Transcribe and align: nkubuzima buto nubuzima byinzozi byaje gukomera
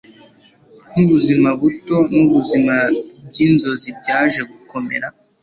nkubuzima 0.87 1.49
buto 1.59 1.97
nubuzima 2.13 2.75
byinzozi 3.29 3.87
byaje 3.99 4.39
gukomera 4.51 5.07